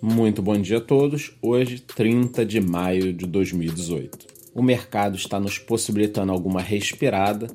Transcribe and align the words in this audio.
Muito 0.00 0.42
bom 0.42 0.60
dia 0.60 0.76
a 0.76 0.80
todos. 0.80 1.32
Hoje, 1.40 1.80
30 1.80 2.44
de 2.44 2.60
maio 2.60 3.14
de 3.14 3.26
2018. 3.26 4.26
O 4.54 4.62
mercado 4.62 5.16
está 5.16 5.40
nos 5.40 5.58
possibilitando 5.58 6.30
alguma 6.32 6.60
respirada, 6.60 7.46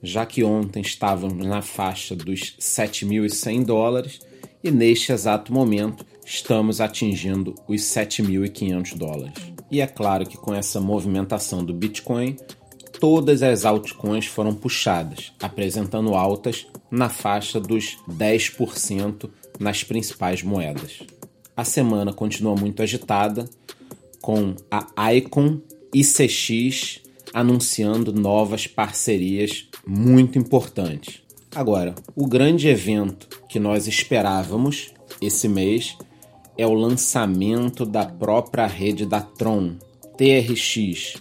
já 0.00 0.24
que 0.24 0.44
ontem 0.44 0.80
estávamos 0.80 1.44
na 1.44 1.60
faixa 1.60 2.14
dos 2.14 2.56
7.100 2.60 3.64
dólares 3.64 4.20
e 4.62 4.70
neste 4.70 5.10
exato 5.10 5.52
momento 5.52 6.06
estamos 6.24 6.80
atingindo 6.80 7.56
os 7.66 7.80
7.500 7.80 8.96
dólares. 8.96 9.52
E 9.68 9.80
é 9.80 9.86
claro 9.86 10.24
que 10.24 10.36
com 10.36 10.54
essa 10.54 10.80
movimentação 10.80 11.64
do 11.64 11.74
Bitcoin, 11.74 12.36
todas 13.00 13.42
as 13.42 13.64
altcoins 13.64 14.26
foram 14.26 14.54
puxadas, 14.54 15.32
apresentando 15.42 16.14
altas 16.14 16.64
na 16.92 17.08
faixa 17.08 17.58
dos 17.58 17.98
10% 18.08 19.28
nas 19.58 19.82
principais 19.82 20.44
moedas. 20.44 21.17
A 21.58 21.64
semana 21.64 22.12
continua 22.12 22.54
muito 22.54 22.84
agitada, 22.84 23.50
com 24.22 24.54
a 24.70 25.12
Icon 25.12 25.58
e 25.92 26.04
CX 26.04 27.00
anunciando 27.34 28.12
novas 28.12 28.68
parcerias 28.68 29.66
muito 29.84 30.38
importantes. 30.38 31.20
Agora, 31.52 31.96
o 32.14 32.28
grande 32.28 32.68
evento 32.68 33.26
que 33.48 33.58
nós 33.58 33.88
esperávamos 33.88 34.92
esse 35.20 35.48
mês 35.48 35.98
é 36.56 36.64
o 36.64 36.74
lançamento 36.74 37.84
da 37.84 38.06
própria 38.06 38.68
rede 38.68 39.04
da 39.04 39.20
Tron, 39.20 39.78
TRX. 40.16 41.14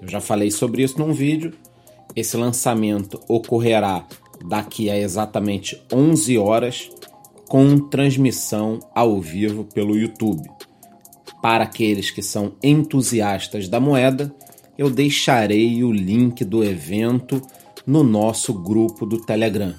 Eu 0.00 0.08
já 0.08 0.18
falei 0.18 0.50
sobre 0.50 0.82
isso 0.82 0.98
num 0.98 1.12
vídeo. 1.12 1.52
Esse 2.16 2.38
lançamento 2.38 3.20
ocorrerá 3.28 4.06
daqui 4.46 4.88
a 4.88 4.96
exatamente 4.96 5.78
11 5.92 6.38
horas 6.38 6.90
com 7.48 7.78
transmissão 7.78 8.80
ao 8.94 9.20
vivo 9.20 9.64
pelo 9.64 9.96
YouTube. 9.96 10.48
Para 11.42 11.64
aqueles 11.64 12.10
que 12.10 12.22
são 12.22 12.54
entusiastas 12.62 13.68
da 13.68 13.78
moeda, 13.78 14.34
eu 14.78 14.90
deixarei 14.90 15.84
o 15.84 15.92
link 15.92 16.44
do 16.44 16.64
evento 16.64 17.40
no 17.86 18.02
nosso 18.02 18.52
grupo 18.52 19.04
do 19.04 19.18
Telegram. 19.18 19.74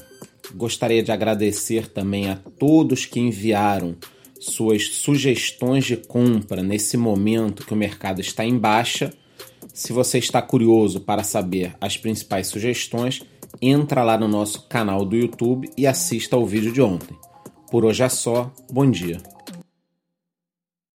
Gostaria 0.56 1.02
de 1.02 1.12
agradecer 1.12 1.88
também 1.88 2.30
a 2.30 2.36
todos 2.36 3.06
que 3.06 3.20
enviaram 3.20 3.96
suas 4.40 4.90
sugestões 4.90 5.86
de 5.86 5.98
compra 5.98 6.62
nesse 6.62 6.98
momento 6.98 7.66
que 7.66 7.74
o 7.74 7.78
mercado 7.78 8.22
está 8.22 8.46
em 8.46 8.58
baixa. 8.58 9.12
Se 9.74 9.92
você 9.92 10.20
está 10.20 10.42
curioso 10.42 11.02
para 11.02 11.24
saber 11.24 11.76
as 11.82 11.98
principais 11.98 12.48
sugestões, 12.48 13.22
entra 13.62 14.04
lá 14.04 14.18
no 14.18 14.28
nosso 14.28 14.68
canal 14.68 15.04
do 15.04 15.16
YouTube 15.16 15.70
e 15.76 15.88
assista 15.88 16.36
ao 16.36 16.46
vídeo 16.46 16.72
de 16.72 16.82
ontem. 16.82 17.18
Por 17.76 17.84
hoje 17.84 18.04
é 18.04 18.08
só, 18.08 18.50
bom 18.72 18.90
dia. 18.90 19.18